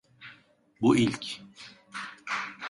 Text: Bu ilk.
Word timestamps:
Bu 0.81 0.97
ilk. 0.97 1.41